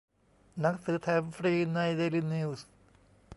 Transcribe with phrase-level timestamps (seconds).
[0.59, 2.67] หนังสือแถมฟรีในเดลินิวส์